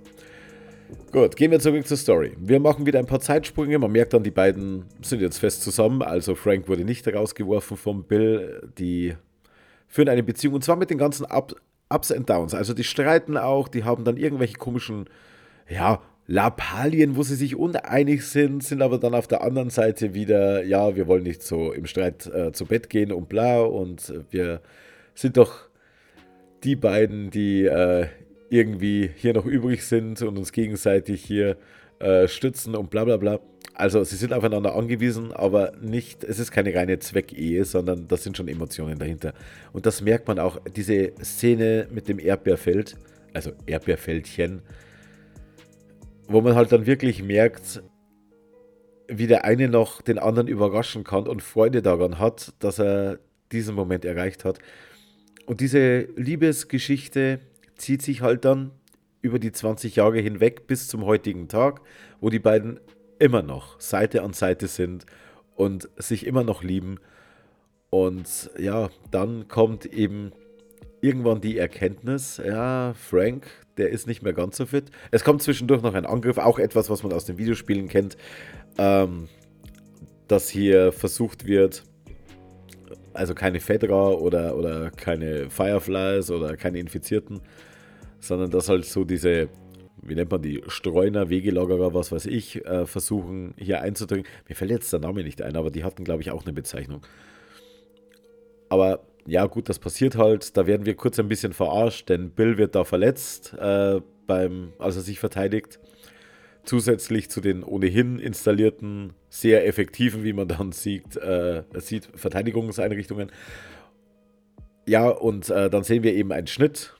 [1.12, 2.36] Gut, gehen wir zurück zur Story.
[2.38, 3.78] Wir machen wieder ein paar Zeitsprünge.
[3.78, 6.02] Man merkt dann, die beiden sind jetzt fest zusammen.
[6.02, 8.68] Also Frank wurde nicht rausgeworfen vom Bill.
[8.78, 9.14] Die
[9.88, 11.26] führen eine Beziehung und zwar mit den ganzen
[11.88, 12.54] Ups and Downs.
[12.54, 15.08] Also die streiten auch, die haben dann irgendwelche komischen,
[15.68, 20.64] ja, Lappalien, wo sie sich uneinig sind, sind aber dann auf der anderen Seite wieder,
[20.64, 24.60] ja, wir wollen nicht so im Streit äh, zu Bett gehen und bla und wir
[25.14, 25.68] sind doch
[26.64, 28.08] die beiden, die äh,
[28.50, 31.56] irgendwie hier noch übrig sind und uns gegenseitig hier
[31.98, 33.40] äh, stützen und bla bla bla.
[33.74, 38.36] Also sie sind aufeinander angewiesen, aber nicht, es ist keine reine Zweckehe, sondern das sind
[38.36, 39.34] schon Emotionen dahinter.
[39.72, 42.96] Und das merkt man auch, diese Szene mit dem Erdbeerfeld,
[43.34, 44.62] also Erdbeerfeldchen,
[46.28, 47.82] wo man halt dann wirklich merkt,
[49.08, 53.18] wie der eine noch den anderen überraschen kann und Freude daran hat, dass er
[53.52, 54.58] diesen Moment erreicht hat.
[55.46, 57.40] Und diese Liebesgeschichte
[57.76, 58.72] zieht sich halt dann
[59.22, 61.80] über die 20 Jahre hinweg bis zum heutigen Tag,
[62.20, 62.80] wo die beiden
[63.18, 65.06] immer noch Seite an Seite sind
[65.54, 66.98] und sich immer noch lieben.
[67.90, 70.32] Und ja, dann kommt eben
[71.00, 74.90] irgendwann die Erkenntnis, ja, Frank, der ist nicht mehr ganz so fit.
[75.10, 78.16] Es kommt zwischendurch noch ein Angriff, auch etwas, was man aus den Videospielen kennt,
[78.78, 79.28] ähm,
[80.28, 81.84] dass hier versucht wird,
[83.12, 87.40] also keine Fedra oder, oder keine Fireflies oder keine Infizierten,
[88.26, 89.48] sondern dass halt so diese,
[90.02, 94.26] wie nennt man die, Streuner, Wegelagerer, was weiß ich, äh, versuchen hier einzudringen.
[94.48, 97.02] Mir fällt jetzt der Name nicht ein, aber die hatten, glaube ich, auch eine Bezeichnung.
[98.68, 100.56] Aber ja, gut, das passiert halt.
[100.56, 104.96] Da werden wir kurz ein bisschen verarscht, denn Bill wird da verletzt, äh, beim, als
[104.96, 105.80] er sich verteidigt.
[106.64, 113.30] Zusätzlich zu den ohnehin installierten, sehr effektiven, wie man dann sieht, äh, sieht Verteidigungseinrichtungen.
[114.86, 116.94] Ja, und äh, dann sehen wir eben einen Schnitt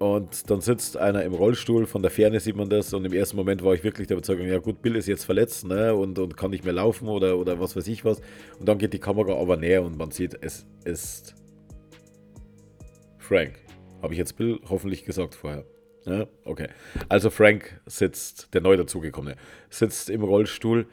[0.00, 3.36] und dann sitzt einer im Rollstuhl, von der Ferne sieht man das und im ersten
[3.36, 6.38] Moment war ich wirklich der Überzeugung, ja gut, Bill ist jetzt verletzt ne, und, und
[6.38, 8.22] kann nicht mehr laufen oder, oder was weiß ich was.
[8.58, 11.34] Und dann geht die Kamera aber näher und man sieht, es ist
[13.18, 13.58] Frank.
[14.00, 15.66] Habe ich jetzt Bill hoffentlich gesagt vorher.
[16.06, 16.68] Ja, okay.
[17.10, 19.36] Also Frank sitzt, der neu dazugekommene,
[19.68, 20.86] sitzt im Rollstuhl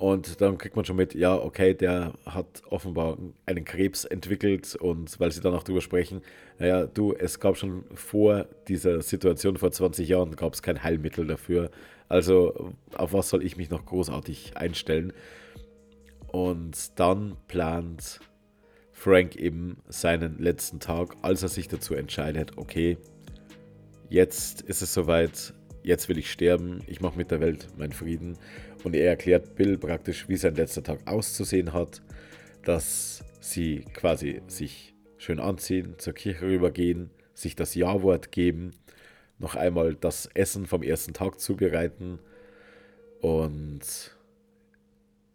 [0.00, 5.20] und dann kriegt man schon mit, ja, okay, der hat offenbar einen Krebs entwickelt und
[5.20, 6.22] weil sie dann auch drüber sprechen,
[6.58, 11.26] naja, du, es gab schon vor dieser Situation vor 20 Jahren, gab es kein Heilmittel
[11.26, 11.70] dafür.
[12.08, 15.12] Also auf was soll ich mich noch großartig einstellen?
[16.28, 18.20] Und dann plant
[18.92, 22.96] Frank eben seinen letzten Tag, als er sich dazu entscheidet, okay,
[24.08, 28.38] jetzt ist es soweit, jetzt will ich sterben, ich mache mit der Welt meinen Frieden.
[28.84, 32.02] Und er erklärt Bill praktisch, wie sein letzter Tag auszusehen hat,
[32.64, 38.72] dass sie quasi sich schön anziehen, zur Kirche rübergehen, sich das Ja-Wort geben,
[39.38, 42.18] noch einmal das Essen vom ersten Tag zubereiten
[43.20, 43.80] und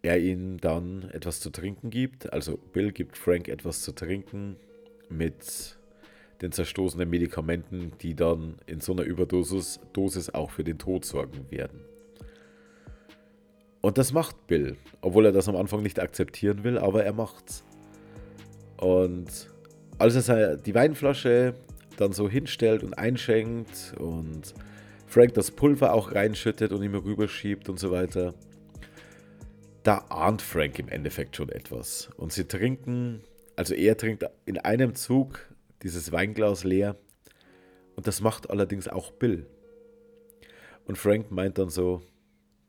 [0.02, 2.32] er ihnen dann etwas zu trinken gibt.
[2.32, 4.56] Also Bill gibt Frank etwas zu trinken
[5.10, 5.78] mit
[6.42, 11.50] den zerstoßenen Medikamenten, die dann in so einer Überdosis Dosis auch für den Tod sorgen
[11.50, 11.85] werden.
[13.86, 17.64] Und das macht Bill, obwohl er das am Anfang nicht akzeptieren will, aber er macht's.
[18.78, 19.28] Und
[20.00, 21.54] als er die Weinflasche
[21.96, 24.56] dann so hinstellt und einschenkt und
[25.06, 28.34] Frank das Pulver auch reinschüttet und ihm rüberschiebt und so weiter,
[29.84, 32.10] da ahnt Frank im Endeffekt schon etwas.
[32.18, 33.22] Und sie trinken,
[33.56, 35.48] also er trinkt in einem Zug
[35.84, 36.96] dieses Weinglas leer
[37.96, 39.46] und das macht allerdings auch Bill.
[40.86, 42.02] Und Frank meint dann so,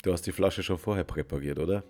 [0.07, 1.83] Du hast die Flasche schon vorher präpariert, oder?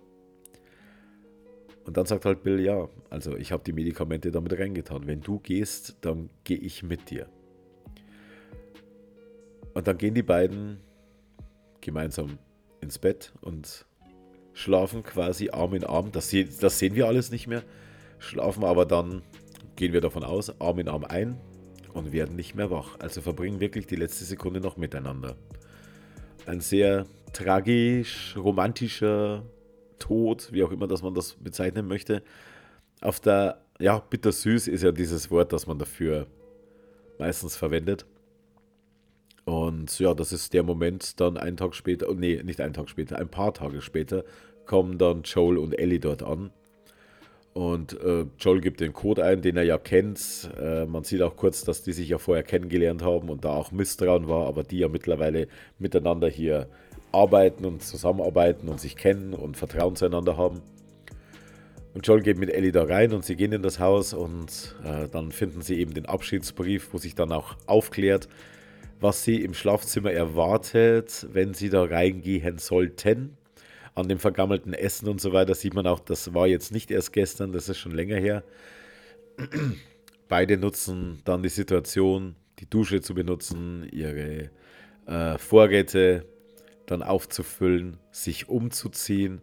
[1.85, 5.05] Und dann sagt halt Bill, ja, also ich habe die Medikamente damit reingetan.
[5.05, 7.29] Wenn du gehst, dann gehe ich mit dir.
[9.75, 10.79] Und dann gehen die beiden
[11.79, 12.39] gemeinsam
[12.81, 13.85] ins Bett und
[14.51, 16.11] schlafen quasi Arm in Arm.
[16.11, 17.61] Das, das sehen wir alles nicht mehr.
[18.17, 19.21] Schlafen aber dann,
[19.75, 21.39] gehen wir davon aus, Arm in Arm ein
[21.93, 22.97] und werden nicht mehr wach.
[22.97, 25.35] Also verbringen wirklich die letzte Sekunde noch miteinander.
[26.47, 29.43] Ein sehr tragisch, romantischer
[29.99, 32.23] Tod, wie auch immer, dass man das bezeichnen möchte.
[33.01, 36.27] Auf der, ja, bittersüß ist ja dieses Wort, das man dafür
[37.19, 38.05] meistens verwendet.
[39.45, 42.89] Und ja, das ist der Moment, dann einen Tag später, oh nee, nicht einen Tag
[42.89, 44.23] später, ein paar Tage später,
[44.65, 46.51] kommen dann Joel und Ellie dort an.
[47.53, 50.51] Und äh, Joel gibt den Code ein, den er ja kennt.
[50.61, 53.71] Äh, man sieht auch kurz, dass die sich ja vorher kennengelernt haben und da auch
[53.71, 55.47] Misstrauen war, aber die ja mittlerweile
[55.79, 56.67] miteinander hier
[57.11, 60.61] arbeiten und zusammenarbeiten und sich kennen und Vertrauen zueinander haben.
[61.93, 65.07] Und Joel geht mit Ellie da rein und sie gehen in das Haus und äh,
[65.09, 68.27] dann finden sie eben den Abschiedsbrief, wo sich dann auch aufklärt,
[68.99, 73.35] was sie im Schlafzimmer erwartet, wenn sie da reingehen sollten.
[73.95, 77.13] An dem vergammelten Essen und so weiter sieht man auch, das war jetzt nicht erst
[77.13, 78.43] gestern, das ist schon länger her.
[80.27, 84.51] Beide nutzen dann die Situation, die Dusche zu benutzen, ihre
[85.07, 86.25] äh, Vorräte
[86.87, 89.41] dann aufzufüllen, sich umzuziehen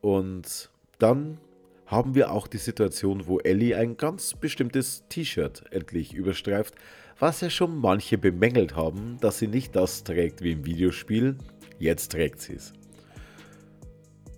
[0.00, 1.38] und dann
[1.86, 6.74] haben wir auch die Situation, wo Ellie ein ganz bestimmtes T-Shirt endlich überstreift,
[7.18, 11.36] was ja schon manche bemängelt haben, dass sie nicht das trägt wie im Videospiel.
[11.78, 12.72] Jetzt trägt sie es.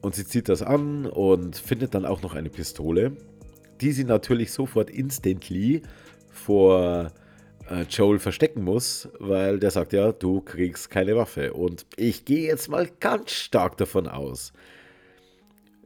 [0.03, 3.17] Und sie zieht das an und findet dann auch noch eine Pistole,
[3.81, 5.83] die sie natürlich sofort instantly
[6.31, 7.13] vor
[7.91, 11.53] Joel verstecken muss, weil der sagt ja, du kriegst keine Waffe.
[11.53, 14.53] Und ich gehe jetzt mal ganz stark davon aus,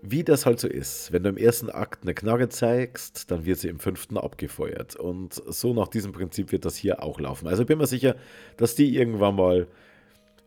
[0.03, 1.13] wie das halt so ist.
[1.13, 4.97] Wenn du im ersten Akt eine Knarre zeigst, dann wird sie im fünften abgefeuert.
[4.97, 7.47] Und so nach diesem Prinzip wird das hier auch laufen.
[7.47, 8.17] Also bin mir sicher,
[8.57, 9.67] dass die irgendwann mal,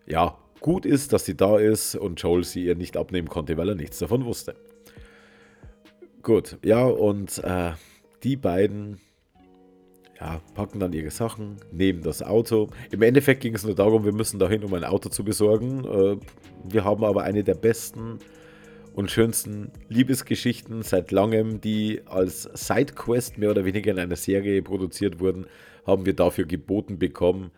[0.05, 3.69] ja, gut ist, dass sie da ist und Joel sie ihr nicht abnehmen konnte, weil
[3.69, 4.55] er nichts davon wusste.
[6.23, 7.71] Gut, ja, und äh,
[8.23, 8.99] die beiden
[10.21, 12.69] ja, packen dann ihre Sachen, nehmen das Auto.
[12.91, 15.83] Im Endeffekt ging es nur darum, wir müssen dahin, um ein Auto zu besorgen.
[15.83, 16.17] Äh,
[16.63, 18.19] wir haben aber eine der besten
[18.93, 25.19] und schönsten Liebesgeschichten seit langem, die als Sidequest mehr oder weniger in einer Serie produziert
[25.19, 25.47] wurden,
[25.87, 27.49] haben wir dafür geboten bekommen,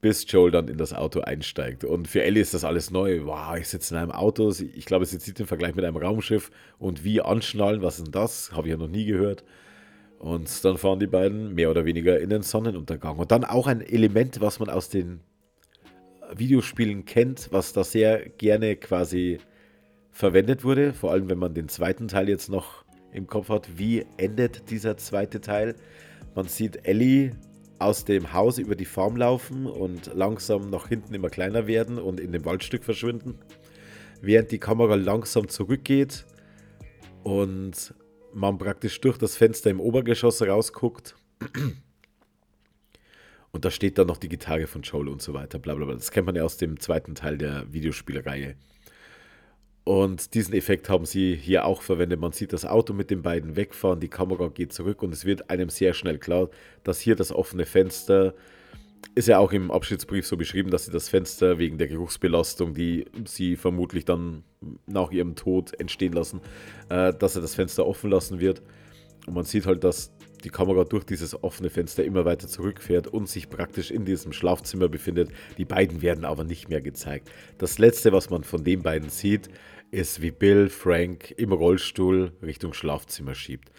[0.00, 1.82] bis Joel dann in das Auto einsteigt.
[1.82, 3.24] Und für Ellie ist das alles neu.
[3.24, 4.52] Wow, ich sitze in einem Auto.
[4.74, 8.12] Ich glaube, sie sieht den Vergleich mit einem Raumschiff und wie anschnallen, was ist denn
[8.12, 8.52] das?
[8.52, 9.44] Habe ich ja noch nie gehört.
[10.24, 13.18] Und dann fahren die beiden mehr oder weniger in den Sonnenuntergang.
[13.18, 15.20] Und dann auch ein Element, was man aus den
[16.34, 19.36] Videospielen kennt, was da sehr gerne quasi
[20.12, 20.94] verwendet wurde.
[20.94, 23.76] Vor allem, wenn man den zweiten Teil jetzt noch im Kopf hat.
[23.76, 25.74] Wie endet dieser zweite Teil?
[26.34, 27.32] Man sieht Ellie
[27.78, 32.18] aus dem Haus über die Farm laufen und langsam nach hinten immer kleiner werden und
[32.18, 33.34] in dem Waldstück verschwinden.
[34.22, 36.24] Während die Kamera langsam zurückgeht
[37.24, 37.92] und
[38.34, 41.14] man praktisch durch das Fenster im Obergeschoss rausguckt.
[43.52, 45.94] Und da steht dann noch die Gitarre von Joel und so weiter, bla bla bla.
[45.94, 48.56] Das kennt man ja aus dem zweiten Teil der Videospielreihe.
[49.84, 52.18] Und diesen Effekt haben sie hier auch verwendet.
[52.18, 55.50] Man sieht das Auto mit den beiden wegfahren, die Kamera geht zurück und es wird
[55.50, 56.48] einem sehr schnell klar,
[56.84, 58.34] dass hier das offene Fenster
[59.14, 63.04] ist ja auch im Abschiedsbrief so beschrieben, dass sie das Fenster wegen der Geruchsbelastung, die
[63.26, 64.44] sie vermutlich dann
[64.86, 66.40] nach ihrem Tod entstehen lassen,
[66.88, 68.62] äh, dass er das Fenster offen lassen wird.
[69.26, 70.12] Und man sieht halt, dass
[70.44, 74.88] die Kamera durch dieses offene Fenster immer weiter zurückfährt und sich praktisch in diesem Schlafzimmer
[74.88, 75.30] befindet.
[75.56, 77.30] Die beiden werden aber nicht mehr gezeigt.
[77.58, 79.48] Das letzte, was man von den beiden sieht,
[79.90, 83.70] ist, wie Bill Frank im Rollstuhl Richtung Schlafzimmer schiebt.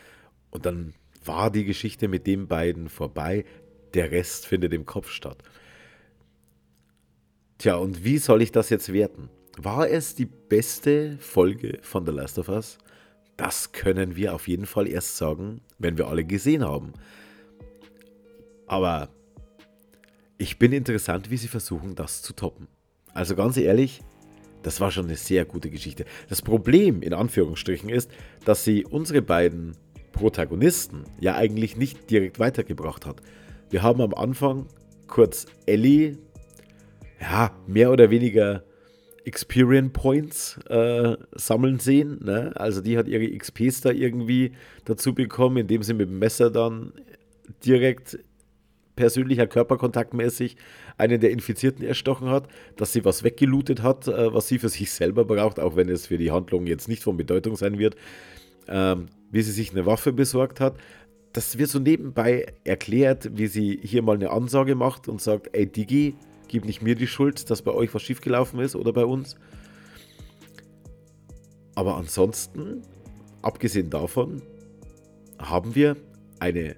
[0.49, 3.45] Und dann war die Geschichte mit den beiden vorbei.
[3.95, 5.41] Der Rest findet im Kopf statt.
[7.57, 9.29] Tja, und wie soll ich das jetzt werten?
[9.57, 12.77] War es die beste Folge von The Last of Us?
[13.37, 16.91] Das können wir auf jeden Fall erst sagen, wenn wir alle gesehen haben.
[18.67, 19.09] Aber
[20.37, 22.67] ich bin interessant, wie sie versuchen, das zu toppen.
[23.13, 24.01] Also ganz ehrlich,
[24.61, 26.03] das war schon eine sehr gute Geschichte.
[26.27, 28.11] Das Problem in Anführungsstrichen ist,
[28.43, 29.77] dass sie unsere beiden
[30.11, 33.21] Protagonisten ja eigentlich nicht direkt weitergebracht hat.
[33.75, 34.67] Wir haben am Anfang
[35.05, 36.17] kurz Ellie,
[37.19, 38.63] ja, mehr oder weniger
[39.25, 42.23] Experience Points äh, sammeln sehen.
[42.23, 42.53] Ne?
[42.55, 44.53] Also die hat ihre XPs da irgendwie
[44.85, 46.93] dazu bekommen, indem sie mit dem Messer dann
[47.65, 48.17] direkt
[48.95, 50.55] persönlicher Körperkontakt mäßig
[50.97, 54.89] einen der Infizierten erstochen hat, dass sie was weggelootet hat, äh, was sie für sich
[54.89, 57.97] selber braucht, auch wenn es für die Handlung jetzt nicht von Bedeutung sein wird,
[58.69, 60.77] ähm, wie sie sich eine Waffe besorgt hat
[61.35, 65.65] das wird so nebenbei erklärt, wie sie hier mal eine Ansage macht und sagt, ey
[65.65, 66.15] Digi,
[66.47, 69.35] gib nicht mir die Schuld, dass bei euch was schiefgelaufen ist oder bei uns.
[71.75, 72.83] Aber ansonsten,
[73.41, 74.41] abgesehen davon,
[75.37, 75.97] haben wir
[76.39, 76.77] eine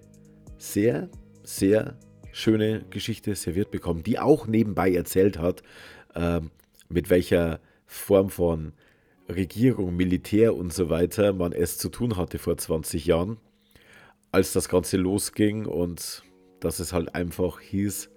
[0.57, 1.07] sehr,
[1.43, 1.95] sehr
[2.31, 5.61] schöne Geschichte serviert bekommen, die auch nebenbei erzählt hat,
[6.15, 6.41] äh,
[6.89, 8.73] mit welcher Form von
[9.29, 13.37] Regierung, Militär und so weiter man es zu tun hatte vor 20 Jahren
[14.37, 16.21] als das Ganze losging und
[16.59, 18.11] dass es halt einfach hieß,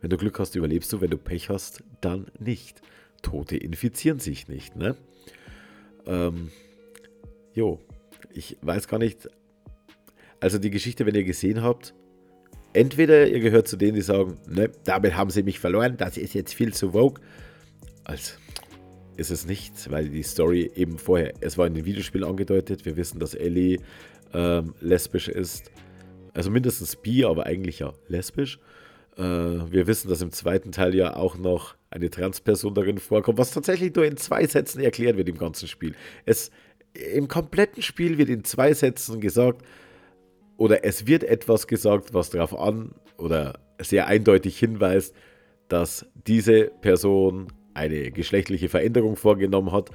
[0.00, 2.80] wenn du Glück hast, überlebst du, wenn du Pech hast, dann nicht.
[3.20, 4.96] Tote infizieren sich nicht, ne?
[6.06, 6.50] Ähm,
[7.52, 7.80] jo,
[8.32, 9.28] ich weiß gar nicht.
[10.40, 11.92] Also die Geschichte, wenn ihr gesehen habt,
[12.72, 16.32] entweder ihr gehört zu denen, die sagen, ne, damit haben sie mich verloren, das ist
[16.32, 17.22] jetzt viel zu vogue.
[18.04, 18.38] Als
[19.18, 22.96] ist es nicht, weil die Story eben vorher, es war in den Videospielen angedeutet, wir
[22.96, 23.80] wissen, dass Ellie
[24.32, 25.70] ähm, lesbisch ist.
[26.34, 28.58] Also mindestens bi, aber eigentlich ja lesbisch.
[29.16, 33.50] Äh, wir wissen, dass im zweiten Teil ja auch noch eine Transperson darin vorkommt, was
[33.50, 35.94] tatsächlich nur in zwei Sätzen erklärt wird im ganzen Spiel.
[36.26, 36.50] Es,
[37.14, 39.62] Im kompletten Spiel wird in zwei Sätzen gesagt,
[40.56, 45.14] oder es wird etwas gesagt, was darauf an oder sehr eindeutig hinweist,
[45.68, 49.90] dass diese Person eine geschlechtliche Veränderung vorgenommen hat.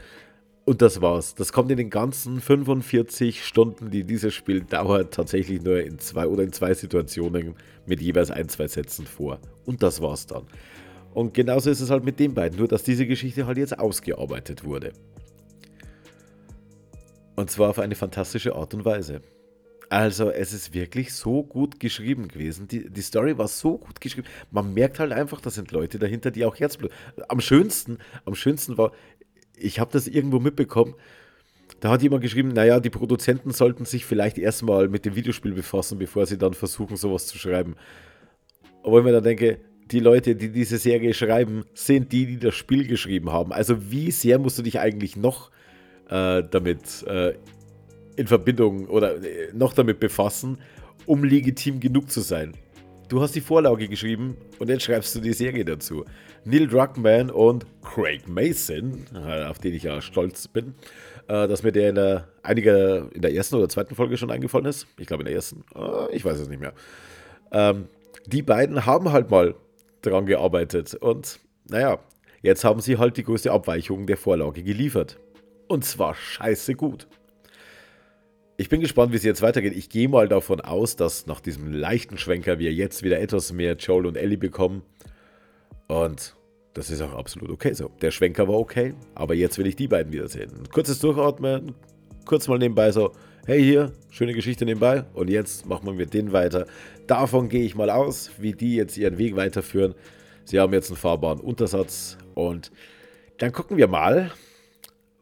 [0.65, 1.35] Und das war's.
[1.35, 6.25] Das kommt in den ganzen 45 Stunden, die dieses Spiel dauert, tatsächlich nur in zwei
[6.25, 9.39] oder in zwei Situationen mit jeweils ein, zwei Sätzen vor.
[9.65, 10.43] Und das war's dann.
[11.13, 14.63] Und genauso ist es halt mit den beiden, nur dass diese Geschichte halt jetzt ausgearbeitet
[14.63, 14.93] wurde.
[17.35, 19.21] Und zwar auf eine fantastische Art und Weise.
[19.93, 22.67] Also, es ist wirklich so gut geschrieben gewesen.
[22.67, 24.27] Die, die Story war so gut geschrieben.
[24.49, 26.91] Man merkt halt einfach, da sind Leute dahinter, die auch Herzblut.
[27.27, 28.91] Am schönsten, am schönsten war,
[29.57, 30.95] ich habe das irgendwo mitbekommen.
[31.79, 35.97] Da hat jemand geschrieben, naja, die Produzenten sollten sich vielleicht erstmal mit dem Videospiel befassen,
[35.97, 37.75] bevor sie dann versuchen, sowas zu schreiben.
[38.83, 39.59] Obwohl ich mir dann denke,
[39.91, 43.51] die Leute, die diese Serie schreiben, sind die, die das Spiel geschrieben haben.
[43.51, 45.51] Also wie sehr musst du dich eigentlich noch
[46.09, 47.33] äh, damit äh,
[48.15, 50.59] in Verbindung oder äh, noch damit befassen,
[51.05, 52.53] um legitim genug zu sein?
[53.13, 56.03] Du hast die Vorlage geschrieben und jetzt schreibst du die Serie dazu.
[56.45, 60.73] Neil Druckmann und Craig Mason, äh, auf den ich ja stolz bin,
[61.27, 64.65] äh, dass mir der in der, einige, in der ersten oder zweiten Folge schon eingefallen
[64.65, 64.87] ist.
[64.97, 65.63] Ich glaube in der ersten,
[66.11, 66.73] ich weiß es nicht mehr.
[67.51, 67.87] Ähm,
[68.25, 69.53] die beiden haben halt mal
[70.01, 71.99] dran gearbeitet und naja,
[72.41, 75.19] jetzt haben sie halt die größte Abweichung der Vorlage geliefert.
[75.67, 77.07] Und zwar scheiße gut.
[78.63, 79.75] Ich bin gespannt, wie es jetzt weitergeht.
[79.75, 83.75] Ich gehe mal davon aus, dass nach diesem leichten Schwenker wir jetzt wieder etwas mehr
[83.75, 84.83] Joel und Ellie bekommen.
[85.89, 86.33] Und
[86.73, 87.91] das ist auch absolut okay so.
[88.01, 90.49] Der Schwenker war okay, aber jetzt will ich die beiden wiedersehen.
[90.71, 91.75] Kurzes Durchatmen,
[92.23, 93.11] kurz mal nebenbei so,
[93.45, 96.65] hey hier, schöne Geschichte nebenbei und jetzt machen wir denen weiter.
[97.05, 99.93] Davon gehe ich mal aus, wie die jetzt ihren Weg weiterführen.
[100.45, 102.71] Sie haben jetzt einen fahrbaren Untersatz und
[103.39, 104.31] dann gucken wir mal,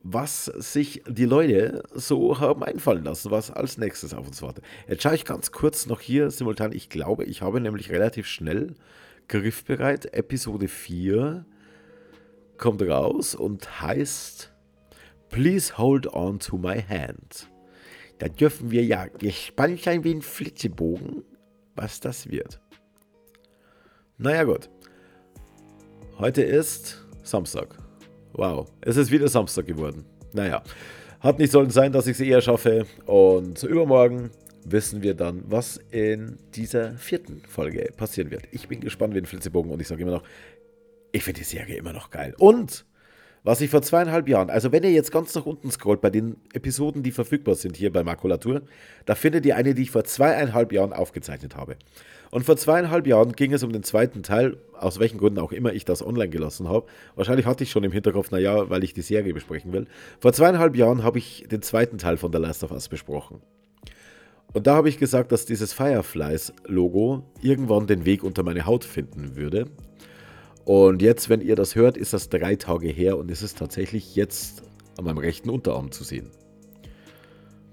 [0.03, 4.63] was sich die Leute so haben einfallen lassen, was als nächstes auf uns wartet.
[4.87, 6.71] Jetzt schaue ich ganz kurz noch hier simultan.
[6.71, 8.75] Ich glaube, ich habe nämlich relativ schnell
[9.27, 10.13] griffbereit.
[10.13, 11.45] Episode 4
[12.57, 14.51] kommt raus und heißt
[15.29, 17.49] Please hold on to my hand.
[18.19, 21.23] Da dürfen wir ja gespannt sein wie ein Flitzebogen,
[21.75, 22.59] was das wird.
[24.17, 24.69] Naja gut.
[26.19, 27.90] Heute ist Samstag.
[28.33, 30.05] Wow, es ist wieder Samstag geworden.
[30.33, 30.63] Naja,
[31.19, 32.85] hat nicht sollen sein, dass ich es eher schaffe.
[33.05, 34.31] Und übermorgen
[34.63, 38.43] wissen wir dann, was in dieser vierten Folge passieren wird.
[38.51, 40.23] Ich bin gespannt wie ein Flitzebogen und ich sage immer noch,
[41.11, 42.33] ich finde die Serie immer noch geil.
[42.37, 42.85] Und
[43.43, 46.37] was ich vor zweieinhalb Jahren, also wenn ihr jetzt ganz nach unten scrollt bei den
[46.53, 48.61] Episoden, die verfügbar sind hier bei Makulatur,
[49.05, 51.77] da findet ihr eine, die ich vor zweieinhalb Jahren aufgezeichnet habe.
[52.29, 55.73] Und vor zweieinhalb Jahren ging es um den zweiten Teil, aus welchen Gründen auch immer
[55.73, 56.85] ich das online gelassen habe.
[57.15, 59.85] Wahrscheinlich hatte ich schon im Hinterkopf, naja, weil ich die Serie besprechen will.
[60.19, 63.41] Vor zweieinhalb Jahren habe ich den zweiten Teil von The Last of Us besprochen.
[64.53, 69.35] Und da habe ich gesagt, dass dieses Fireflies-Logo irgendwann den Weg unter meine Haut finden
[69.35, 69.65] würde.
[70.65, 74.15] Und jetzt, wenn ihr das hört, ist das drei Tage her und es ist tatsächlich
[74.15, 74.63] jetzt
[74.97, 76.29] an meinem rechten Unterarm zu sehen.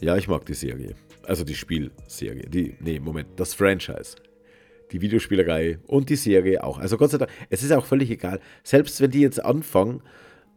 [0.00, 0.94] Ja, ich mag die Serie.
[1.24, 2.48] Also die Spielserie.
[2.48, 4.16] Die, nee, Moment, das Franchise
[4.92, 6.78] die Videospielerei und die Serie auch.
[6.78, 8.40] Also Gott sei Dank, es ist auch völlig egal.
[8.62, 10.02] Selbst wenn die jetzt anfangen,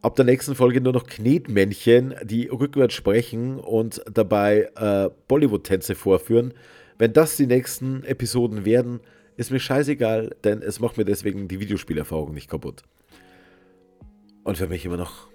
[0.00, 6.54] ab der nächsten Folge nur noch Knetmännchen, die rückwärts sprechen und dabei äh, Bollywood-Tänze vorführen,
[6.98, 9.00] wenn das die nächsten Episoden werden,
[9.36, 12.82] ist mir scheißegal, denn es macht mir deswegen die Videospielerfahrung nicht kaputt.
[14.44, 15.28] Und für mich immer noch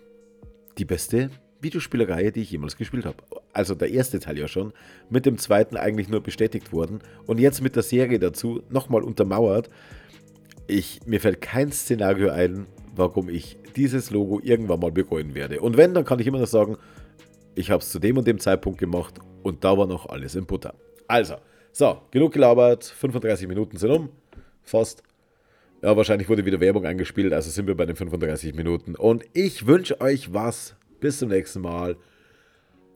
[0.77, 1.29] die beste
[1.61, 3.17] Videospielreihe, die ich jemals gespielt habe.
[3.53, 4.73] Also der erste Teil ja schon,
[5.09, 9.69] mit dem zweiten eigentlich nur bestätigt worden und jetzt mit der Serie dazu nochmal untermauert.
[10.67, 15.61] Ich, mir fällt kein Szenario ein, warum ich dieses Logo irgendwann mal bereuen werde.
[15.61, 16.77] Und wenn, dann kann ich immer noch sagen,
[17.55, 20.45] ich habe es zu dem und dem Zeitpunkt gemacht und da war noch alles in
[20.45, 20.75] Butter.
[21.07, 21.35] Also,
[21.77, 24.09] so, genug gelabert, 35 Minuten sind um,
[24.63, 25.03] fast.
[25.83, 28.95] Ja, wahrscheinlich wurde wieder Werbung eingespielt, also sind wir bei den 35 Minuten.
[28.95, 31.95] Und ich wünsche euch was bis zum nächsten Mal.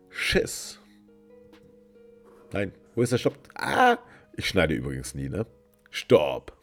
[0.09, 0.79] Tschüss.
[2.53, 3.37] Nein, wo ist der Stopp?
[3.53, 3.99] Ah,
[4.35, 5.45] ich schneide übrigens nie, ne?
[5.91, 6.57] Stopp.